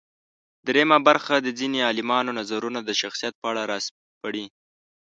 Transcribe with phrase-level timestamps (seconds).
[0.67, 4.45] درېیمه برخه د ځينې عالمانو نظرونه د شخصیت په اړه راسپړي.